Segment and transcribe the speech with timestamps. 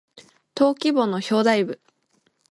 [0.55, 1.79] 登記簿の表題部